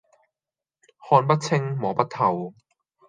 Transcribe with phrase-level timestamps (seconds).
[1.07, 2.55] 看不清、摸不透